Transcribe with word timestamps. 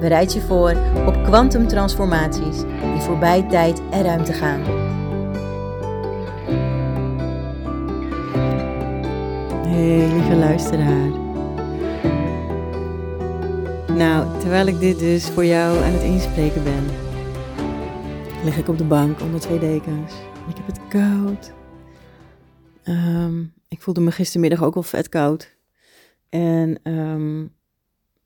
Bereid 0.00 0.32
je 0.32 0.40
voor 0.40 0.76
op 1.06 1.24
kwantumtransformaties 1.24 2.60
die 2.60 3.00
voorbij 3.00 3.42
tijd 3.42 3.82
en 3.90 4.02
ruimte 4.02 4.32
gaan. 4.32 4.60
Hey, 9.68 10.12
lieve 10.12 10.36
luisteraar. 10.36 11.24
Nou, 13.96 14.40
terwijl 14.40 14.66
ik 14.66 14.80
dit 14.80 14.98
dus 14.98 15.28
voor 15.28 15.44
jou 15.44 15.84
aan 15.84 15.92
het 15.92 16.02
inspreken 16.02 16.64
ben, 16.64 16.84
lig 18.44 18.56
ik 18.56 18.68
op 18.68 18.78
de 18.78 18.84
bank 18.84 19.20
onder 19.20 19.40
twee 19.40 19.58
dekens. 19.58 20.12
Ik 20.48 20.56
heb 20.56 20.66
het 20.66 20.80
koud. 20.88 21.52
Ehm, 22.82 23.40
ik 23.68 23.82
voelde 23.82 24.00
me 24.00 24.10
gistermiddag 24.10 24.62
ook 24.62 24.74
al 24.76 24.82
vet 24.82 25.08
koud. 25.08 25.56
En 26.28 26.78
um, 26.82 27.55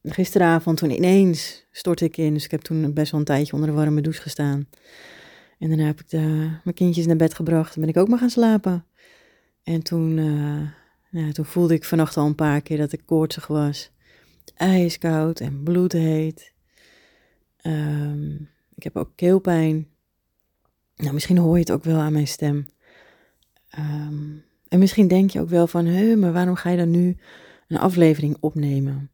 gisteravond 0.03 0.77
toen 0.77 0.91
ineens 0.91 1.67
stortte 1.71 2.05
ik 2.05 2.17
in. 2.17 2.35
Dus 2.35 2.45
ik 2.45 2.51
heb 2.51 2.61
toen 2.61 2.93
best 2.93 3.11
wel 3.11 3.21
een 3.21 3.27
tijdje 3.27 3.53
onder 3.53 3.69
de 3.69 3.75
warme 3.75 4.01
douche 4.01 4.23
gestaan. 4.23 4.69
En 5.59 5.69
daarna 5.69 5.85
heb 5.85 6.01
ik 6.01 6.09
de, 6.09 6.19
mijn 6.65 6.75
kindjes 6.75 7.07
naar 7.07 7.17
bed 7.17 7.35
gebracht. 7.35 7.75
en 7.75 7.81
ben 7.81 7.91
ik 7.91 7.97
ook 7.97 8.09
maar 8.09 8.19
gaan 8.19 8.31
slapen. 8.31 8.85
En 9.63 9.83
toen, 9.83 10.17
uh, 10.17 10.69
ja, 11.11 11.33
toen 11.33 11.45
voelde 11.45 11.75
ik 11.75 11.85
vannacht 11.85 12.17
al 12.17 12.27
een 12.27 12.35
paar 12.35 12.61
keer 12.61 12.77
dat 12.77 12.93
ik 12.93 13.03
koortsig 13.07 13.47
was. 13.47 13.91
Ijskoud 14.55 15.41
en 15.41 15.63
bloedheet. 15.63 16.53
Um, 17.63 18.49
ik 18.75 18.83
heb 18.83 18.97
ook 18.97 19.13
keelpijn. 19.15 19.89
Nou, 20.97 21.13
misschien 21.13 21.39
hoor 21.39 21.55
je 21.55 21.61
het 21.61 21.73
ook 21.73 21.85
wel 21.85 21.99
aan 21.99 22.13
mijn 22.13 22.29
stem. 22.29 22.67
Um, 23.79 24.45
en 24.69 24.79
misschien 24.79 25.09
denk 25.09 25.31
je 25.31 25.41
ook 25.41 25.49
wel 25.49 25.67
van, 25.67 25.87
hè, 25.87 26.17
maar 26.17 26.33
waarom 26.33 26.55
ga 26.55 26.71
je 26.71 26.77
dan 26.77 26.91
nu 26.91 27.17
een 27.69 27.79
aflevering 27.79 28.37
opnemen? 28.41 29.11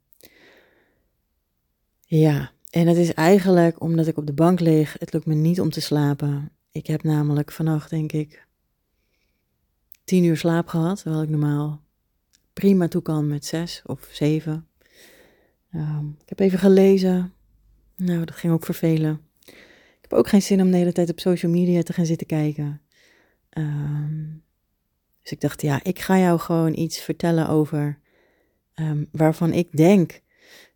Ja, 2.08 2.50
en 2.70 2.86
het 2.86 2.96
is 2.96 3.14
eigenlijk 3.14 3.80
omdat 3.80 4.06
ik 4.06 4.16
op 4.16 4.26
de 4.26 4.32
bank 4.32 4.60
lig. 4.60 4.96
Het 4.98 5.12
lukt 5.12 5.26
me 5.26 5.34
niet 5.34 5.60
om 5.60 5.70
te 5.70 5.80
slapen. 5.80 6.50
Ik 6.70 6.86
heb 6.86 7.02
namelijk 7.02 7.52
vannacht, 7.52 7.90
denk 7.90 8.12
ik, 8.12 8.46
tien 10.04 10.24
uur 10.24 10.36
slaap 10.36 10.66
gehad. 10.66 11.02
Terwijl 11.02 11.22
ik 11.22 11.28
normaal 11.28 11.82
prima 12.52 12.88
toe 12.88 13.02
kan 13.02 13.28
met 13.28 13.44
zes 13.44 13.82
of 13.86 14.08
zeven. 14.12 14.66
Um, 15.74 16.16
ik 16.22 16.28
heb 16.28 16.40
even 16.40 16.58
gelezen. 16.58 17.32
Nou, 17.96 18.24
dat 18.24 18.36
ging 18.36 18.52
ook 18.52 18.64
vervelen. 18.64 19.20
Ik 19.46 20.12
heb 20.12 20.12
ook 20.12 20.28
geen 20.28 20.42
zin 20.42 20.60
om 20.60 20.70
de 20.70 20.76
hele 20.76 20.92
tijd 20.92 21.10
op 21.10 21.20
social 21.20 21.52
media 21.52 21.82
te 21.82 21.92
gaan 21.92 22.06
zitten 22.06 22.26
kijken. 22.26 22.80
Um, 23.58 24.42
dus 25.22 25.32
ik 25.32 25.40
dacht, 25.40 25.62
ja, 25.62 25.80
ik 25.82 25.98
ga 25.98 26.18
jou 26.18 26.38
gewoon 26.38 26.76
iets 26.76 26.98
vertellen 27.00 27.48
over 27.48 27.98
um, 28.74 29.08
waarvan 29.12 29.52
ik 29.52 29.76
denk 29.76 30.20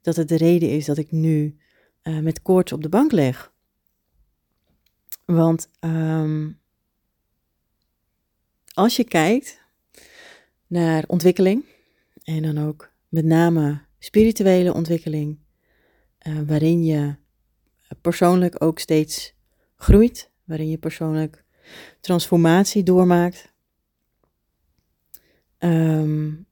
dat 0.03 0.17
het 0.17 0.29
de 0.29 0.37
reden 0.37 0.71
is 0.71 0.85
dat 0.85 0.99
ik 0.99 1.11
nu 1.11 1.57
uh, 2.03 2.19
met 2.19 2.43
koorts 2.43 2.73
op 2.73 2.83
de 2.83 2.89
bank 2.89 3.13
lig. 3.13 3.53
Want 5.25 5.69
um, 5.81 6.61
als 8.73 8.97
je 8.97 9.05
kijkt 9.05 9.61
naar 10.67 11.05
ontwikkeling, 11.07 11.65
en 12.25 12.43
dan 12.43 12.59
ook 12.59 12.93
met 13.09 13.25
name 13.25 13.81
spirituele 13.99 14.75
ontwikkeling, 14.75 15.39
uh, 16.27 16.41
waarin 16.47 16.85
je 16.85 17.17
persoonlijk 18.01 18.63
ook 18.63 18.79
steeds 18.79 19.35
groeit, 19.77 20.31
waarin 20.45 20.69
je 20.69 20.79
persoonlijk 20.79 21.45
transformatie 22.01 22.83
doormaakt, 22.83 23.53
um, 25.59 26.47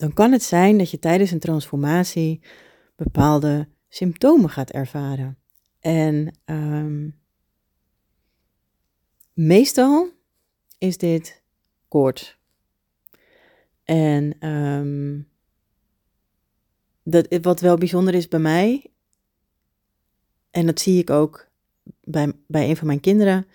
dan 0.00 0.12
kan 0.12 0.32
het 0.32 0.42
zijn 0.42 0.78
dat 0.78 0.90
je 0.90 0.98
tijdens 0.98 1.30
een 1.30 1.38
transformatie 1.38 2.40
bepaalde 2.96 3.68
symptomen 3.88 4.50
gaat 4.50 4.70
ervaren. 4.70 5.38
En 5.80 6.38
um, 6.44 7.20
meestal 9.32 10.10
is 10.78 10.98
dit 10.98 11.42
koorts. 11.88 12.38
En 13.84 14.48
um, 14.48 15.28
dat, 17.02 17.38
wat 17.42 17.60
wel 17.60 17.76
bijzonder 17.76 18.14
is 18.14 18.28
bij 18.28 18.40
mij, 18.40 18.92
en 20.50 20.66
dat 20.66 20.80
zie 20.80 20.98
ik 20.98 21.10
ook 21.10 21.48
bij, 22.04 22.32
bij 22.46 22.68
een 22.68 22.76
van 22.76 22.86
mijn 22.86 23.00
kinderen, 23.00 23.46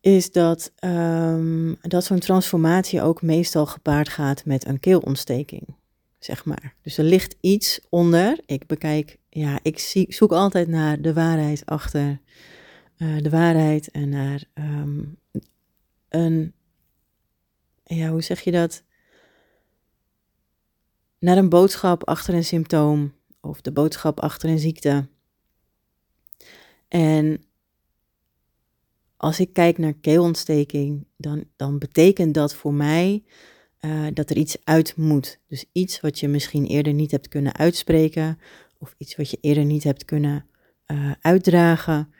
is 0.00 0.32
dat, 0.32 0.72
um, 0.84 1.76
dat 1.80 2.04
zo'n 2.04 2.18
transformatie 2.18 3.02
ook 3.02 3.22
meestal 3.22 3.66
gepaard 3.66 4.08
gaat 4.08 4.44
met 4.44 4.66
een 4.66 4.80
keelontsteking, 4.80 5.76
zeg 6.18 6.44
maar. 6.44 6.74
Dus 6.82 6.98
er 6.98 7.04
ligt 7.04 7.36
iets 7.40 7.80
onder. 7.88 8.40
Ik 8.46 8.66
bekijk, 8.66 9.18
ja, 9.28 9.58
ik 9.62 9.78
zie, 9.78 10.14
zoek 10.14 10.32
altijd 10.32 10.68
naar 10.68 11.00
de 11.00 11.12
waarheid 11.12 11.66
achter 11.66 12.20
uh, 12.96 13.18
de 13.22 13.30
waarheid 13.30 13.90
en 13.90 14.08
naar 14.08 14.44
um, 14.54 15.18
een, 16.08 16.54
ja, 17.84 18.08
hoe 18.08 18.22
zeg 18.22 18.40
je 18.40 18.50
dat? 18.50 18.82
Naar 21.18 21.36
een 21.36 21.48
boodschap 21.48 22.04
achter 22.04 22.34
een 22.34 22.44
symptoom 22.44 23.14
of 23.40 23.60
de 23.60 23.72
boodschap 23.72 24.20
achter 24.20 24.48
een 24.48 24.58
ziekte. 24.58 25.08
En 26.88 27.44
als 29.20 29.40
ik 29.40 29.52
kijk 29.52 29.78
naar 29.78 29.92
keelontsteking, 29.92 31.06
dan, 31.16 31.44
dan 31.56 31.78
betekent 31.78 32.34
dat 32.34 32.54
voor 32.54 32.74
mij 32.74 33.24
uh, 33.80 34.06
dat 34.14 34.30
er 34.30 34.36
iets 34.36 34.56
uit 34.64 34.96
moet. 34.96 35.38
Dus 35.46 35.64
iets 35.72 36.00
wat 36.00 36.18
je 36.18 36.28
misschien 36.28 36.66
eerder 36.66 36.92
niet 36.92 37.10
hebt 37.10 37.28
kunnen 37.28 37.56
uitspreken, 37.56 38.38
of 38.78 38.94
iets 38.98 39.16
wat 39.16 39.30
je 39.30 39.38
eerder 39.40 39.64
niet 39.64 39.84
hebt 39.84 40.04
kunnen 40.04 40.46
uh, 40.86 41.10
uitdragen, 41.20 42.12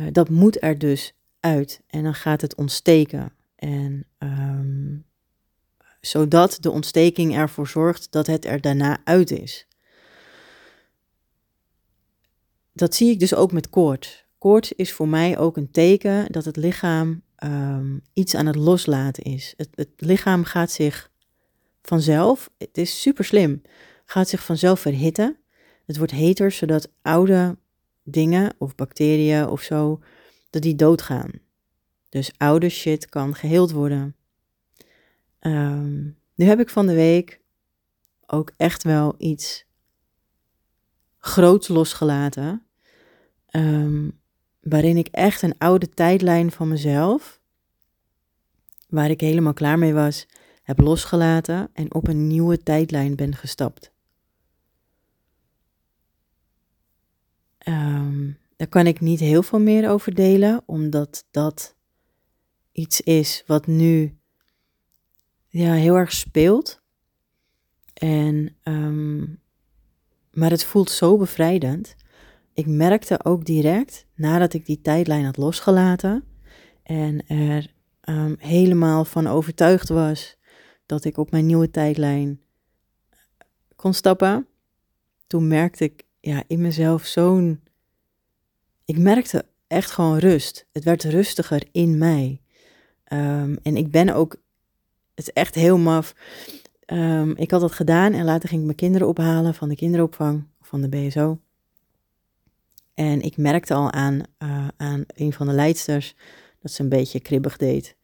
uh, 0.00 0.06
dat 0.12 0.28
moet 0.28 0.62
er 0.62 0.78
dus 0.78 1.14
uit. 1.40 1.80
En 1.86 2.02
dan 2.02 2.14
gaat 2.14 2.40
het 2.40 2.54
ontsteken. 2.54 3.32
En 3.56 4.06
um, 4.18 5.04
zodat 6.00 6.56
de 6.60 6.70
ontsteking 6.70 7.36
ervoor 7.36 7.68
zorgt 7.68 8.12
dat 8.12 8.26
het 8.26 8.44
er 8.44 8.60
daarna 8.60 8.98
uit 9.04 9.30
is. 9.30 9.66
Dat 12.72 12.94
zie 12.94 13.10
ik 13.10 13.18
dus 13.18 13.34
ook 13.34 13.52
met 13.52 13.70
koorts. 13.70 14.26
Koorts 14.38 14.72
is 14.72 14.92
voor 14.92 15.08
mij 15.08 15.38
ook 15.38 15.56
een 15.56 15.70
teken 15.70 16.32
dat 16.32 16.44
het 16.44 16.56
lichaam 16.56 17.22
um, 17.44 18.02
iets 18.12 18.34
aan 18.34 18.46
het 18.46 18.56
loslaten 18.56 19.22
is. 19.22 19.54
Het, 19.56 19.68
het, 19.74 19.88
lichaam 19.96 20.44
gaat 20.44 20.70
zich 20.70 21.10
vanzelf, 21.82 22.50
het 22.58 22.78
is 22.78 23.00
super 23.00 23.24
slim, 23.24 23.62
gaat 24.04 24.28
zich 24.28 24.44
vanzelf 24.44 24.80
verhitten. 24.80 25.36
Het 25.86 25.96
wordt 25.96 26.12
heter 26.12 26.50
zodat 26.50 26.90
oude 27.02 27.56
dingen 28.02 28.54
of 28.58 28.74
bacteriën 28.74 29.48
of 29.48 29.62
zo, 29.62 30.00
dat 30.50 30.62
die 30.62 30.74
doodgaan. 30.74 31.30
Dus 32.08 32.30
oude 32.36 32.68
shit 32.68 33.06
kan 33.06 33.34
geheeld 33.34 33.70
worden. 33.70 34.16
Um, 35.40 36.16
nu 36.34 36.46
heb 36.46 36.60
ik 36.60 36.70
van 36.70 36.86
de 36.86 36.94
week 36.94 37.40
ook 38.26 38.52
echt 38.56 38.82
wel 38.82 39.14
iets 39.18 39.64
groots 41.18 41.68
losgelaten. 41.68 42.62
Um, 43.50 43.87
waarin 44.68 44.96
ik 44.96 45.08
echt 45.10 45.42
een 45.42 45.58
oude 45.58 45.88
tijdlijn 45.88 46.50
van 46.50 46.68
mezelf, 46.68 47.40
waar 48.88 49.10
ik 49.10 49.20
helemaal 49.20 49.52
klaar 49.52 49.78
mee 49.78 49.94
was, 49.94 50.26
heb 50.62 50.78
losgelaten 50.78 51.70
en 51.72 51.94
op 51.94 52.08
een 52.08 52.26
nieuwe 52.26 52.62
tijdlijn 52.62 53.16
ben 53.16 53.34
gestapt. 53.34 53.92
Um, 57.68 58.38
daar 58.56 58.68
kan 58.68 58.86
ik 58.86 59.00
niet 59.00 59.20
heel 59.20 59.42
veel 59.42 59.60
meer 59.60 59.90
over 59.90 60.14
delen, 60.14 60.62
omdat 60.66 61.26
dat 61.30 61.76
iets 62.72 63.00
is 63.00 63.42
wat 63.46 63.66
nu 63.66 64.18
ja, 65.48 65.72
heel 65.72 65.94
erg 65.94 66.12
speelt. 66.12 66.82
En, 67.94 68.56
um, 68.62 69.40
maar 70.32 70.50
het 70.50 70.64
voelt 70.64 70.90
zo 70.90 71.16
bevrijdend 71.16 71.94
ik 72.58 72.66
merkte 72.66 73.24
ook 73.24 73.44
direct, 73.44 74.06
nadat 74.14 74.52
ik 74.52 74.66
die 74.66 74.80
tijdlijn 74.80 75.24
had 75.24 75.36
losgelaten 75.36 76.24
en 76.82 77.26
er 77.26 77.74
um, 78.08 78.36
helemaal 78.38 79.04
van 79.04 79.26
overtuigd 79.26 79.88
was 79.88 80.36
dat 80.86 81.04
ik 81.04 81.16
op 81.16 81.30
mijn 81.30 81.46
nieuwe 81.46 81.70
tijdlijn 81.70 82.40
kon 83.76 83.94
stappen, 83.94 84.46
toen 85.26 85.48
merkte 85.48 85.84
ik 85.84 86.04
ja, 86.20 86.42
in 86.46 86.60
mezelf 86.60 87.04
zo'n. 87.06 87.60
Ik 88.84 88.98
merkte 88.98 89.44
echt 89.66 89.90
gewoon 89.90 90.18
rust. 90.18 90.66
Het 90.72 90.84
werd 90.84 91.04
rustiger 91.04 91.62
in 91.72 91.98
mij. 91.98 92.40
Ehm, 93.04 93.56
en 93.62 93.76
ik 93.76 93.90
ben 93.90 94.14
ook. 94.14 94.32
Het 95.14 95.26
is 95.26 95.32
echt 95.32 95.54
heel 95.54 95.78
maf. 95.78 96.14
Ehm, 96.84 97.30
ik 97.30 97.50
had 97.50 97.60
dat 97.60 97.72
gedaan 97.72 98.12
en 98.12 98.24
later 98.24 98.48
ging 98.48 98.60
ik 98.60 98.66
mijn 98.66 98.78
kinderen 98.78 99.08
ophalen 99.08 99.54
van 99.54 99.68
de 99.68 99.76
kinderopvang, 99.76 100.46
van 100.60 100.80
de 100.80 100.88
BSO. 100.88 101.38
En 102.98 103.20
ik 103.20 103.36
merkte 103.36 103.74
al 103.74 103.92
aan, 103.92 104.22
uh, 104.38 104.68
aan 104.76 105.04
een 105.06 105.32
van 105.32 105.46
de 105.46 105.52
leidsters 105.52 106.14
dat 106.60 106.72
ze 106.72 106.82
een 106.82 106.88
beetje 106.88 107.20
kribbig 107.20 107.56
deed. 107.56 107.96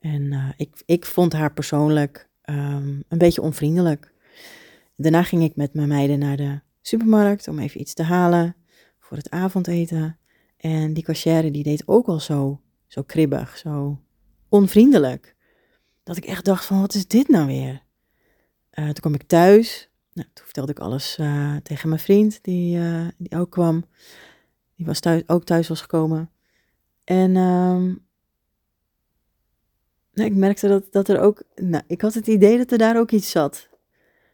En 0.00 0.22
uh, 0.22 0.48
ik, 0.56 0.82
ik 0.86 1.06
vond 1.06 1.32
haar 1.32 1.52
persoonlijk 1.52 2.28
um, 2.44 3.04
een 3.08 3.18
beetje 3.18 3.42
onvriendelijk. 3.42 4.12
Daarna 4.96 5.22
ging 5.22 5.42
ik 5.42 5.56
met 5.56 5.74
mijn 5.74 5.88
meiden 5.88 6.18
naar 6.18 6.36
de 6.36 6.60
supermarkt 6.82 7.48
om 7.48 7.58
even 7.58 7.80
iets 7.80 7.94
te 7.94 8.02
halen 8.02 8.56
voor 8.98 9.16
het 9.16 9.30
avondeten. 9.30 10.18
En 10.56 10.92
die 10.92 11.04
cashier 11.04 11.52
die 11.52 11.62
deed 11.62 11.82
ook 11.86 12.06
al 12.06 12.20
zo, 12.20 12.60
zo 12.86 13.02
kribbig, 13.02 13.58
zo 13.58 14.00
onvriendelijk. 14.48 15.36
Dat 16.02 16.16
ik 16.16 16.24
echt 16.24 16.44
dacht 16.44 16.64
van, 16.64 16.80
wat 16.80 16.94
is 16.94 17.06
dit 17.06 17.28
nou 17.28 17.46
weer? 17.46 17.82
Uh, 18.74 18.84
toen 18.84 19.00
kwam 19.00 19.14
ik 19.14 19.22
thuis. 19.22 19.90
Nou, 20.12 20.28
toen 20.32 20.44
vertelde 20.44 20.72
ik 20.72 20.78
alles 20.78 21.14
tegen 21.62 21.88
mijn 21.88 22.00
vriend, 22.00 22.38
die, 22.42 22.78
die 23.16 23.38
ook 23.38 23.50
kwam. 23.50 23.84
Was 24.86 25.00
thuis, 25.00 25.22
ook 25.26 25.44
thuis 25.44 25.68
was 25.68 25.80
gekomen. 25.80 26.30
En 27.04 27.36
um, 27.36 28.06
nou, 30.12 30.30
ik 30.30 30.36
merkte 30.36 30.68
dat, 30.68 30.92
dat 30.92 31.08
er 31.08 31.20
ook... 31.20 31.42
Nou, 31.54 31.84
ik 31.86 32.00
had 32.00 32.14
het 32.14 32.26
idee 32.26 32.58
dat 32.58 32.72
er 32.72 32.78
daar 32.78 32.98
ook 32.98 33.10
iets 33.10 33.30
zat. 33.30 33.68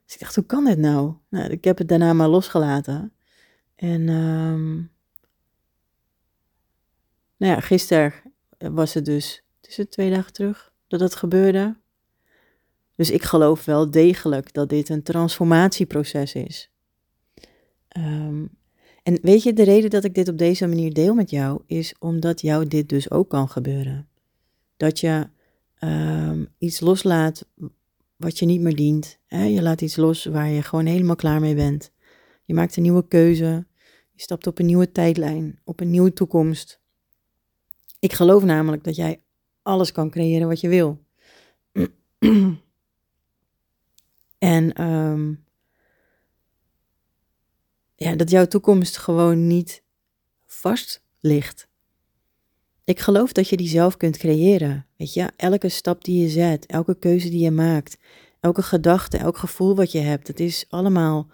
Dus 0.05 0.15
ik 0.15 0.21
dacht, 0.21 0.35
hoe 0.35 0.47
kan 0.47 0.65
dit 0.65 0.79
nou? 0.79 1.15
nou 1.29 1.51
ik 1.51 1.65
heb 1.65 1.79
het 1.79 1.89
daarna 1.89 2.13
maar 2.13 2.29
losgelaten. 2.29 3.13
En 3.75 4.09
um, 4.09 4.91
nou 7.37 7.53
ja, 7.53 7.61
gisteren 7.61 8.13
was 8.59 8.95
het 8.95 9.05
dus, 9.05 9.43
het 9.61 9.79
is 9.79 9.87
twee 9.89 10.11
dagen 10.11 10.33
terug, 10.33 10.73
dat 10.87 11.01
dat 11.01 11.15
gebeurde. 11.15 11.77
Dus 12.95 13.11
ik 13.11 13.23
geloof 13.23 13.65
wel 13.65 13.91
degelijk 13.91 14.53
dat 14.53 14.69
dit 14.69 14.89
een 14.89 15.03
transformatieproces 15.03 16.35
is. 16.35 16.71
Um, 17.97 18.59
en 19.09 19.19
weet 19.23 19.43
je, 19.43 19.53
de 19.53 19.63
reden 19.63 19.91
dat 19.91 20.05
ik 20.05 20.15
dit 20.15 20.29
op 20.29 20.39
deze 20.39 20.67
manier 20.67 20.93
deel 20.93 21.15
met 21.15 21.31
jou, 21.31 21.63
is 21.67 21.95
omdat 21.99 22.41
jou 22.41 22.67
dit 22.67 22.89
dus 22.89 23.11
ook 23.11 23.29
kan 23.29 23.49
gebeuren. 23.49 24.09
Dat 24.77 25.01
je 25.01 25.29
um, 25.81 26.49
iets 26.59 26.81
loslaat 26.81 27.47
wat 28.17 28.39
je 28.39 28.47
niet 28.47 28.61
meer 28.61 28.77
dient. 28.77 29.19
Hè? 29.27 29.45
Je 29.45 29.63
laat 29.63 29.81
iets 29.81 29.97
los 29.97 30.25
waar 30.25 30.49
je 30.49 30.63
gewoon 30.63 30.87
helemaal 30.87 31.17
klaar 31.17 31.41
mee 31.41 31.55
bent. 31.55 31.93
Je 32.45 32.55
maakt 32.55 32.77
een 32.77 32.83
nieuwe 32.83 33.09
keuze. 33.09 33.67
Je 34.13 34.23
stapt 34.23 34.47
op 34.47 34.59
een 34.59 34.67
nieuwe 34.67 34.93
tijdlijn, 34.93 35.59
op 35.65 35.81
een 35.81 35.91
nieuwe 35.91 36.13
toekomst. 36.13 36.81
Ik 37.99 38.13
geloof 38.13 38.45
namelijk 38.45 38.85
dat 38.85 38.97
jij 38.97 39.21
alles 39.63 39.93
kan 39.93 40.11
creëren 40.11 40.49
wat 40.49 40.61
je 40.61 40.69
wil. 40.69 41.05
en 44.39 44.91
um, 44.91 45.45
ja, 47.99 48.17
dat 48.17 48.31
jouw 48.31 48.47
toekomst 48.47 48.97
gewoon 48.97 49.47
niet 49.47 49.83
vast 50.47 51.03
ligt. 51.21 51.69
Ik 52.85 52.99
geloof 53.01 53.33
dat 53.33 53.49
je 53.49 53.57
die 53.57 53.69
zelf 53.69 53.97
kunt 53.97 54.17
creëren. 54.17 54.87
Weet 54.97 55.15
je, 55.15 55.31
elke 55.37 55.69
stap 55.69 56.05
die 56.05 56.23
je 56.23 56.29
zet, 56.29 56.67
elke 56.67 56.99
keuze 56.99 57.29
die 57.29 57.41
je 57.41 57.51
maakt, 57.51 57.99
elke 58.41 58.63
gedachte, 58.63 59.17
elk 59.17 59.37
gevoel 59.37 59.75
wat 59.75 59.93
je 59.93 59.99
hebt, 59.99 60.29
het 60.29 60.41
is 60.41 60.65
allemaal 60.69 61.31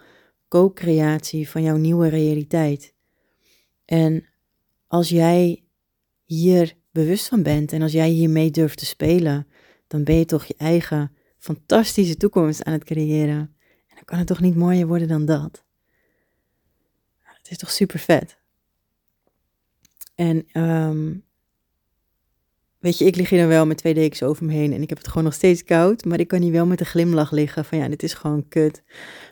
co-creatie 0.47 1.49
van 1.49 1.61
jouw 1.61 1.77
nieuwe 1.77 2.07
realiteit. 2.07 2.93
En 3.85 4.25
als 4.87 5.09
jij 5.09 5.63
hier 6.23 6.73
bewust 6.91 7.27
van 7.27 7.43
bent 7.43 7.71
en 7.71 7.81
als 7.81 7.91
jij 7.91 8.09
hiermee 8.09 8.51
durft 8.51 8.77
te 8.77 8.85
spelen, 8.85 9.47
dan 9.87 10.03
ben 10.03 10.15
je 10.15 10.25
toch 10.25 10.45
je 10.45 10.55
eigen 10.57 11.11
fantastische 11.37 12.17
toekomst 12.17 12.63
aan 12.63 12.73
het 12.73 12.83
creëren. 12.83 13.55
En 13.87 13.95
dan 13.95 14.05
kan 14.05 14.17
het 14.17 14.27
toch 14.27 14.41
niet 14.41 14.55
mooier 14.55 14.87
worden 14.87 15.07
dan 15.07 15.25
dat. 15.25 15.65
Het 17.45 17.53
is 17.53 17.59
toch 17.59 17.71
super 17.71 17.99
vet. 17.99 18.37
En 20.15 20.61
um, 20.61 21.23
weet 22.79 22.97
je, 22.97 23.05
ik 23.05 23.15
lig 23.15 23.29
hier 23.29 23.39
dan 23.39 23.47
wel 23.47 23.65
met 23.65 23.77
twee 23.77 23.93
dekens 23.93 24.23
over 24.23 24.45
me 24.45 24.53
heen 24.53 24.73
en 24.73 24.81
ik 24.81 24.89
heb 24.89 24.97
het 24.97 25.07
gewoon 25.07 25.23
nog 25.23 25.33
steeds 25.33 25.63
koud, 25.63 26.05
maar 26.05 26.19
ik 26.19 26.27
kan 26.27 26.41
hier 26.41 26.51
wel 26.51 26.65
met 26.65 26.79
een 26.79 26.85
glimlach 26.85 27.31
liggen 27.31 27.65
van 27.65 27.77
ja, 27.77 27.87
dit 27.87 28.03
is 28.03 28.13
gewoon 28.13 28.47
kut. 28.47 28.83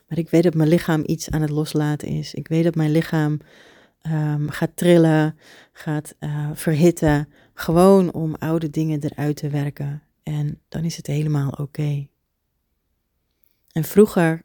Maar 0.07 0.17
ik 0.17 0.29
weet 0.29 0.43
dat 0.43 0.53
mijn 0.53 0.69
lichaam 0.69 1.03
iets 1.05 1.29
aan 1.29 1.41
het 1.41 1.49
loslaten 1.49 2.07
is. 2.07 2.33
Ik 2.33 2.47
weet 2.47 2.63
dat 2.63 2.75
mijn 2.75 2.91
lichaam 2.91 3.39
um, 4.11 4.49
gaat 4.49 4.71
trillen, 4.75 5.37
gaat 5.71 6.15
uh, 6.19 6.49
verhitten, 6.53 7.29
gewoon 7.53 8.13
om 8.13 8.35
oude 8.35 8.69
dingen 8.69 9.03
eruit 9.03 9.35
te 9.35 9.49
werken. 9.49 10.03
En 10.23 10.61
dan 10.69 10.83
is 10.83 10.97
het 10.97 11.07
helemaal 11.07 11.49
oké. 11.49 12.07
En 13.71 13.83
vroeger 13.83 14.42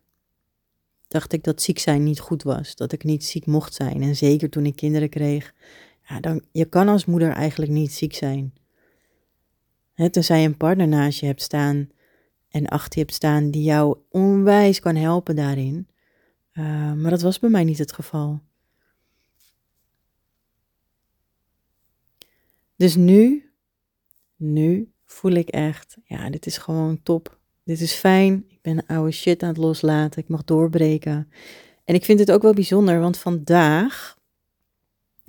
dacht 1.08 1.32
ik 1.32 1.44
dat 1.44 1.62
ziek 1.62 1.78
zijn 1.78 2.02
niet 2.02 2.20
goed 2.20 2.42
was, 2.42 2.76
dat 2.76 2.92
ik 2.92 3.04
niet 3.04 3.24
ziek 3.24 3.46
mocht 3.46 3.74
zijn. 3.74 4.02
En 4.02 4.16
zeker 4.16 4.50
toen 4.50 4.66
ik 4.66 4.76
kinderen 4.76 5.08
kreeg, 5.08 5.54
ja, 6.08 6.20
dan, 6.20 6.44
je 6.52 6.64
kan 6.64 6.88
als 6.88 7.04
moeder 7.04 7.30
eigenlijk 7.30 7.72
niet 7.72 7.92
ziek 7.92 8.14
zijn. 8.14 8.54
He, 9.92 10.10
tenzij 10.10 10.40
je 10.40 10.46
een 10.46 10.56
partner 10.56 10.88
naast 10.88 11.20
je 11.20 11.26
hebt 11.26 11.42
staan 11.42 11.90
en 12.48 12.66
achter 12.66 12.98
je 12.98 13.04
hebt 13.04 13.14
staan 13.14 13.50
die 13.50 13.62
jou 13.62 13.98
onwijs 14.10 14.80
kan 14.80 14.96
helpen 14.96 15.36
daarin. 15.36 15.88
Uh, 16.52 16.92
maar 16.92 17.10
dat 17.10 17.22
was 17.22 17.38
bij 17.38 17.50
mij 17.50 17.64
niet 17.64 17.78
het 17.78 17.92
geval. 17.92 18.40
Dus 22.76 22.96
nu, 22.96 23.50
nu 24.36 24.92
voel 25.04 25.32
ik 25.32 25.48
echt, 25.48 25.96
ja, 26.04 26.30
dit 26.30 26.46
is 26.46 26.58
gewoon 26.58 27.02
top. 27.02 27.37
Dit 27.68 27.80
is 27.80 27.92
fijn. 27.92 28.44
Ik 28.48 28.58
ben 28.62 28.86
oude 28.86 29.10
shit 29.10 29.42
aan 29.42 29.48
het 29.48 29.58
loslaten. 29.58 30.22
Ik 30.22 30.28
mag 30.28 30.44
doorbreken. 30.44 31.30
En 31.84 31.94
ik 31.94 32.04
vind 32.04 32.18
het 32.18 32.30
ook 32.30 32.42
wel 32.42 32.54
bijzonder, 32.54 33.00
want 33.00 33.18
vandaag, 33.18 34.18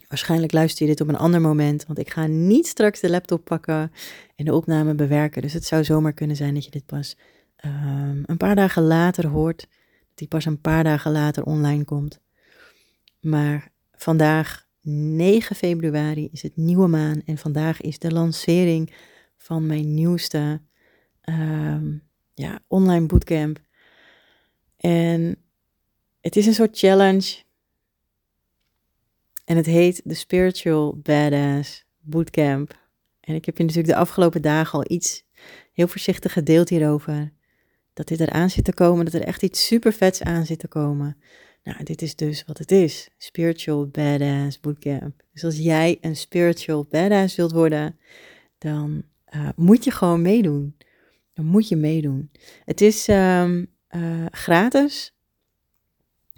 waarschijnlijk 0.07 0.51
luister 0.51 0.85
je 0.85 0.91
dit 0.91 1.01
op 1.01 1.07
een 1.07 1.17
ander 1.17 1.41
moment, 1.41 1.85
want 1.85 1.99
ik 1.99 2.09
ga 2.09 2.27
niet 2.27 2.67
straks 2.67 2.99
de 2.99 3.09
laptop 3.09 3.43
pakken 3.43 3.91
en 4.35 4.45
de 4.45 4.53
opname 4.53 4.95
bewerken. 4.95 5.41
Dus 5.41 5.53
het 5.53 5.65
zou 5.65 5.83
zomaar 5.83 6.13
kunnen 6.13 6.35
zijn 6.35 6.53
dat 6.53 6.63
je 6.63 6.71
dit 6.71 6.85
pas 6.85 7.17
um, 7.65 8.23
een 8.25 8.37
paar 8.37 8.55
dagen 8.55 8.83
later 8.83 9.27
hoort. 9.27 9.59
Dat 10.07 10.17
die 10.17 10.27
pas 10.27 10.45
een 10.45 10.61
paar 10.61 10.83
dagen 10.83 11.11
later 11.11 11.43
online 11.43 11.83
komt. 11.83 12.19
Maar 13.19 13.71
vandaag, 13.91 14.67
9 14.81 15.55
februari, 15.55 16.29
is 16.31 16.41
het 16.41 16.55
nieuwe 16.55 16.87
maan 16.87 17.21
en 17.25 17.37
vandaag 17.37 17.81
is 17.81 17.99
de 17.99 18.11
lancering 18.11 18.93
van 19.37 19.65
mijn 19.65 19.93
nieuwste 19.93 20.61
um, 21.25 22.07
ja, 22.39 22.59
online 22.67 23.05
bootcamp. 23.05 23.59
En 24.77 25.37
het 26.21 26.35
is 26.35 26.45
een 26.45 26.53
soort 26.53 26.77
challenge. 26.77 27.43
En 29.45 29.55
het 29.55 29.65
heet 29.65 30.01
de 30.03 30.13
Spiritual 30.13 30.97
Badass 30.97 31.85
Bootcamp. 31.99 32.79
En 33.19 33.35
ik 33.35 33.45
heb 33.45 33.57
je 33.57 33.63
natuurlijk 33.63 33.93
de 33.93 33.99
afgelopen 33.99 34.41
dagen 34.41 34.79
al 34.79 34.85
iets 34.87 35.25
heel 35.73 35.87
voorzichtig 35.87 36.33
gedeeld 36.33 36.69
hierover. 36.69 37.33
Dat 37.93 38.07
dit 38.07 38.19
eraan 38.19 38.49
zit 38.49 38.63
te 38.63 38.73
komen, 38.73 39.05
dat 39.05 39.13
er 39.13 39.23
echt 39.23 39.43
iets 39.43 39.65
super 39.65 39.93
vets 39.93 40.21
aan 40.21 40.45
zit 40.45 40.59
te 40.59 40.67
komen. 40.67 41.17
Nou, 41.63 41.83
dit 41.83 42.01
is 42.01 42.15
dus 42.15 42.43
wat 42.45 42.57
het 42.57 42.71
is. 42.71 43.09
Spiritual 43.17 43.87
Badass 43.87 44.59
Bootcamp. 44.59 45.23
Dus 45.33 45.43
als 45.43 45.57
jij 45.57 45.97
een 46.01 46.15
Spiritual 46.15 46.85
Badass 46.89 47.35
wilt 47.35 47.51
worden, 47.51 47.99
dan 48.57 49.03
uh, 49.35 49.49
moet 49.55 49.83
je 49.83 49.91
gewoon 49.91 50.21
meedoen. 50.21 50.75
Moet 51.41 51.67
je 51.67 51.75
meedoen. 51.75 52.31
Het 52.65 52.81
is 52.81 53.07
um, 53.07 53.67
uh, 53.91 54.25
gratis. 54.31 55.15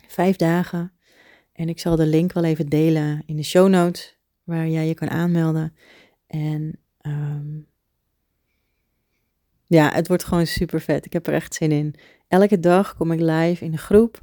Vijf 0.08 0.36
dagen. 0.36 0.91
En 1.53 1.70
ik 1.70 1.79
zal 1.79 1.96
de 1.96 2.05
link 2.05 2.34
wel 2.34 2.43
even 2.43 2.70
delen 2.70 3.24
in 3.25 3.36
de 3.36 3.43
show 3.43 3.70
notes. 3.70 4.17
Waar 4.43 4.67
jij 4.67 4.88
je 4.88 4.93
kan 4.93 5.10
aanmelden. 5.10 5.75
En 6.27 6.79
um, 7.01 7.67
ja, 9.67 9.91
het 9.93 10.08
wordt 10.08 10.24
gewoon 10.24 10.48
super 10.48 10.81
vet. 10.81 11.05
Ik 11.05 11.13
heb 11.13 11.27
er 11.27 11.34
echt 11.34 11.53
zin 11.53 11.72
in. 11.72 11.96
Elke 12.27 12.60
dag 12.60 12.96
kom 12.96 13.12
ik 13.12 13.20
live 13.20 13.65
in 13.65 13.72
een 13.72 13.77
groep. 13.77 14.22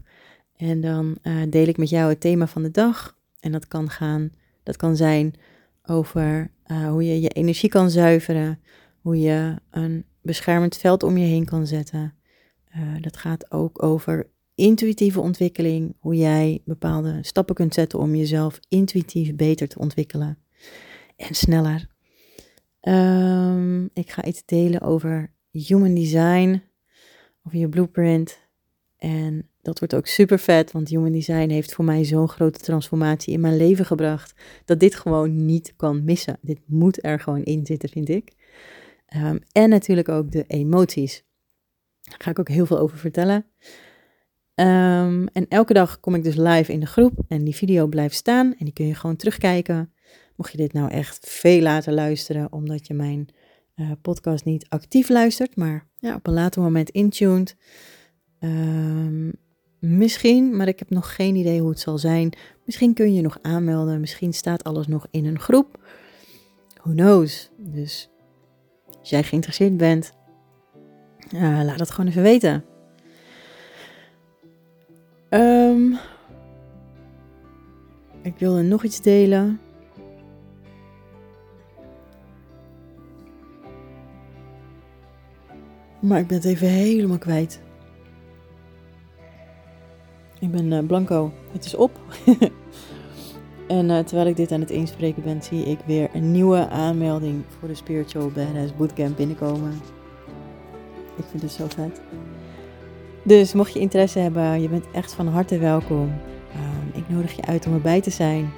En 0.56 0.80
dan 0.80 1.18
uh, 1.22 1.42
deel 1.50 1.66
ik 1.66 1.76
met 1.76 1.88
jou 1.88 2.08
het 2.08 2.20
thema 2.20 2.46
van 2.46 2.62
de 2.62 2.70
dag. 2.70 3.18
En 3.40 3.52
dat 3.52 3.68
kan 3.68 3.90
gaan, 3.90 4.30
dat 4.62 4.76
kan 4.76 4.96
zijn 4.96 5.34
over 5.84 6.50
uh, 6.66 6.88
hoe 6.88 7.04
je 7.04 7.20
je 7.20 7.28
energie 7.28 7.68
kan 7.68 7.90
zuiveren. 7.90 8.60
Hoe 9.00 9.20
je 9.20 9.54
een 9.70 10.04
beschermend 10.22 10.76
veld 10.76 11.02
om 11.02 11.16
je 11.16 11.26
heen 11.26 11.44
kan 11.44 11.66
zetten. 11.66 12.14
Uh, 12.76 13.02
dat 13.02 13.16
gaat 13.16 13.52
ook 13.52 13.82
over 13.82 14.30
intuïtieve 14.54 15.20
ontwikkeling, 15.20 15.96
hoe 15.98 16.16
jij 16.16 16.62
bepaalde 16.64 17.18
stappen 17.20 17.54
kunt 17.54 17.74
zetten 17.74 17.98
om 17.98 18.14
jezelf 18.14 18.60
intuïtief 18.68 19.34
beter 19.34 19.68
te 19.68 19.78
ontwikkelen 19.78 20.38
en 21.16 21.34
sneller. 21.34 21.86
Um, 22.82 23.90
ik 23.92 24.10
ga 24.10 24.24
iets 24.24 24.42
delen 24.44 24.80
over 24.80 25.32
human 25.50 25.94
design, 25.94 26.62
over 27.42 27.58
je 27.58 27.68
blueprint 27.68 28.38
en 28.98 29.48
dat 29.62 29.78
wordt 29.78 29.94
ook 29.94 30.06
super 30.06 30.38
vet, 30.38 30.72
want 30.72 30.88
Human 30.88 31.12
Design 31.12 31.48
heeft 31.48 31.74
voor 31.74 31.84
mij 31.84 32.04
zo'n 32.04 32.28
grote 32.28 32.58
transformatie 32.58 33.32
in 33.32 33.40
mijn 33.40 33.56
leven 33.56 33.84
gebracht, 33.84 34.34
dat 34.64 34.80
dit 34.80 34.94
gewoon 34.94 35.44
niet 35.44 35.72
kan 35.76 36.04
missen. 36.04 36.38
Dit 36.40 36.58
moet 36.66 37.04
er 37.04 37.20
gewoon 37.20 37.42
in 37.44 37.66
zitten, 37.66 37.88
vind 37.88 38.08
ik. 38.08 38.32
Ehm, 39.08 39.38
en 39.52 39.68
natuurlijk 39.68 40.08
ook 40.08 40.30
de 40.30 40.44
emoties. 40.46 41.24
Daar 42.02 42.20
ga 42.20 42.30
ik 42.30 42.38
ook 42.38 42.48
heel 42.48 42.66
veel 42.66 42.78
over 42.78 42.98
vertellen. 42.98 43.46
Ehm, 44.54 45.26
en 45.32 45.48
elke 45.48 45.72
dag 45.72 46.00
kom 46.00 46.14
ik 46.14 46.24
dus 46.24 46.36
live 46.36 46.72
in 46.72 46.80
de 46.80 46.86
groep 46.86 47.24
en 47.28 47.44
die 47.44 47.54
video 47.54 47.86
blijft 47.86 48.14
staan 48.14 48.54
en 48.58 48.64
die 48.64 48.72
kun 48.72 48.86
je 48.86 48.94
gewoon 48.94 49.16
terugkijken. 49.16 49.92
Mocht 50.36 50.52
je 50.52 50.56
dit 50.56 50.72
nou 50.72 50.90
echt 50.90 51.28
veel 51.28 51.60
later 51.60 51.92
luisteren, 51.92 52.52
omdat 52.52 52.86
je 52.86 52.94
mijn 52.94 53.28
uh, 53.76 53.90
podcast 54.02 54.44
niet 54.44 54.66
actief 54.68 55.08
luistert, 55.08 55.56
maar 55.56 55.86
ja, 55.98 56.14
op 56.14 56.26
een 56.26 56.32
later 56.32 56.62
moment 56.62 56.90
intuned. 56.90 57.56
Um, 58.40 59.32
misschien, 59.78 60.56
maar 60.56 60.68
ik 60.68 60.78
heb 60.78 60.90
nog 60.90 61.14
geen 61.14 61.34
idee 61.34 61.60
hoe 61.60 61.70
het 61.70 61.80
zal 61.80 61.98
zijn. 61.98 62.32
Misschien 62.64 62.94
kun 62.94 63.14
je 63.14 63.22
nog 63.22 63.38
aanmelden, 63.42 64.00
misschien 64.00 64.32
staat 64.32 64.64
alles 64.64 64.86
nog 64.86 65.06
in 65.10 65.26
een 65.26 65.40
groep. 65.40 65.78
Who 66.74 66.92
knows? 66.92 67.50
Dus 67.56 68.10
als 69.08 69.16
jij 69.18 69.28
geïnteresseerd 69.28 69.76
bent, 69.76 70.12
uh, 71.34 71.60
laat 71.64 71.78
het 71.78 71.90
gewoon 71.90 72.10
even 72.10 72.22
weten. 72.22 72.64
Um, 75.30 75.98
ik 78.22 78.38
wilde 78.38 78.62
nog 78.62 78.84
iets 78.84 79.00
delen. 79.00 79.60
Maar 86.00 86.18
ik 86.18 86.26
ben 86.26 86.36
het 86.36 86.46
even 86.46 86.68
helemaal 86.68 87.18
kwijt. 87.18 87.60
Ik 90.38 90.50
ben 90.50 90.72
uh, 90.72 90.86
blanco. 90.86 91.32
Het 91.52 91.64
is 91.64 91.74
op. 91.74 92.00
en 93.68 93.88
uh, 93.88 93.98
terwijl 93.98 94.28
ik 94.28 94.36
dit 94.36 94.52
aan 94.52 94.60
het 94.60 94.70
inspreken 94.70 95.22
ben, 95.22 95.42
zie 95.42 95.64
ik 95.64 95.78
weer 95.86 96.08
een 96.12 96.30
nieuwe 96.30 96.68
aanmelding 96.68 97.44
voor 97.58 97.68
de 97.68 97.74
Spiritual 97.74 98.30
Badass 98.30 98.76
Bootcamp 98.76 99.16
binnenkomen. 99.16 99.72
Ik 101.16 101.24
vind 101.30 101.42
het 101.42 101.52
zo 101.52 101.66
vet. 101.68 102.00
Dus 103.22 103.52
mocht 103.52 103.72
je 103.72 103.80
interesse 103.80 104.18
hebben, 104.18 104.60
je 104.60 104.68
bent 104.68 104.84
echt 104.92 105.14
van 105.14 105.28
harte 105.28 105.58
welkom. 105.58 106.12
Um, 106.54 106.90
ik 106.92 107.08
nodig 107.08 107.36
je 107.36 107.44
uit 107.44 107.66
om 107.66 107.74
erbij 107.74 108.00
te 108.00 108.10
zijn. 108.10 108.50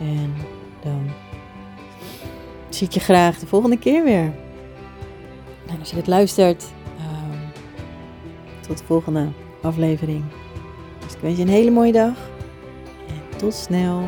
En 0.00 0.34
dan 0.82 1.10
zie 2.68 2.86
ik 2.86 2.92
je 2.92 3.00
graag 3.00 3.38
de 3.38 3.46
volgende 3.46 3.78
keer 3.78 4.04
weer. 4.04 4.32
En 5.66 5.78
als 5.78 5.90
je 5.90 5.96
dit 5.96 6.06
luistert, 6.06 6.64
um, 6.98 7.38
tot 8.60 8.78
de 8.78 8.84
volgende 8.84 9.28
aflevering. 9.62 10.24
Dus 11.04 11.14
ik 11.14 11.20
wens 11.20 11.36
je 11.36 11.42
een 11.42 11.48
hele 11.48 11.70
mooie 11.70 11.92
dag. 11.92 12.16
En 13.08 13.38
tot 13.38 13.54
snel. 13.54 14.02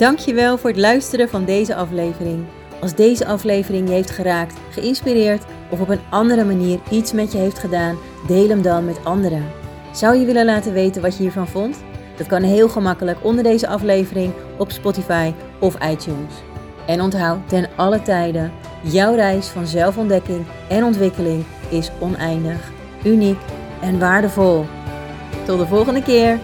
Dankjewel 0.00 0.58
voor 0.58 0.70
het 0.70 0.78
luisteren 0.78 1.28
van 1.28 1.44
deze 1.44 1.74
aflevering. 1.74 2.44
Als 2.80 2.94
deze 2.94 3.26
aflevering 3.26 3.88
je 3.88 3.94
heeft 3.94 4.10
geraakt, 4.10 4.56
geïnspireerd 4.70 5.44
of 5.70 5.80
op 5.80 5.88
een 5.88 6.00
andere 6.10 6.44
manier 6.44 6.80
iets 6.90 7.12
met 7.12 7.32
je 7.32 7.38
heeft 7.38 7.58
gedaan, 7.58 7.98
deel 8.26 8.48
hem 8.48 8.62
dan 8.62 8.84
met 8.84 9.04
anderen. 9.04 9.44
Zou 9.92 10.16
je 10.16 10.24
willen 10.24 10.44
laten 10.44 10.72
weten 10.72 11.02
wat 11.02 11.16
je 11.16 11.22
hiervan 11.22 11.48
vond? 11.48 11.76
Dat 12.16 12.26
kan 12.26 12.42
heel 12.42 12.68
gemakkelijk 12.68 13.18
onder 13.22 13.44
deze 13.44 13.68
aflevering 13.68 14.32
op 14.58 14.70
Spotify 14.70 15.32
of 15.58 15.74
iTunes. 15.74 16.34
En 16.86 17.00
onthoud 17.00 17.48
ten 17.48 17.68
alle 17.76 18.02
tijden, 18.02 18.52
jouw 18.82 19.14
reis 19.14 19.46
van 19.46 19.66
zelfontdekking 19.66 20.44
en 20.68 20.84
ontwikkeling 20.84 21.44
is 21.68 21.90
oneindig, 21.98 22.70
uniek 23.04 23.38
en 23.80 23.98
waardevol. 23.98 24.64
Tot 25.44 25.58
de 25.58 25.66
volgende 25.66 26.02
keer. 26.02 26.38